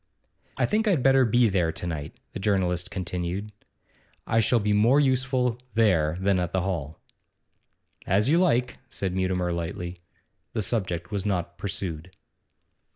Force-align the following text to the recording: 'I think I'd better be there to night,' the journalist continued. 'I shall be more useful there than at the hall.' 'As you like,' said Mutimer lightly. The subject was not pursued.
'I 0.57 0.65
think 0.65 0.87
I'd 0.87 1.03
better 1.03 1.25
be 1.25 1.47
there 1.47 1.71
to 1.73 1.85
night,' 1.85 2.15
the 2.33 2.39
journalist 2.39 2.89
continued. 2.89 3.51
'I 4.25 4.39
shall 4.39 4.59
be 4.59 4.73
more 4.73 4.99
useful 4.99 5.59
there 5.75 6.17
than 6.19 6.39
at 6.39 6.53
the 6.53 6.61
hall.' 6.63 6.97
'As 8.07 8.27
you 8.27 8.39
like,' 8.39 8.79
said 8.89 9.13
Mutimer 9.13 9.53
lightly. 9.53 9.99
The 10.53 10.63
subject 10.63 11.11
was 11.11 11.23
not 11.23 11.59
pursued. 11.59 12.09